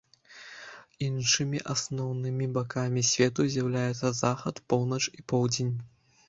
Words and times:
Іншымі 1.07 1.59
асноўнымі 1.73 2.47
бакамі 2.55 3.03
свету 3.11 3.45
з'яўляюцца 3.57 4.13
захад, 4.23 4.55
поўнач 4.75 5.01
і 5.21 5.29
поўдзень. 5.35 5.71